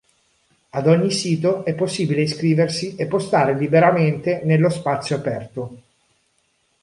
Ad 0.71 0.87
ogni 0.87 1.11
sito 1.11 1.63
è 1.63 1.75
possibile 1.75 2.21
iscriversi 2.21 2.95
e 2.95 3.05
postare 3.05 3.53
liberamente 3.55 4.41
nello 4.43 4.71
spazio 4.71 5.15
aperto. 5.15 5.77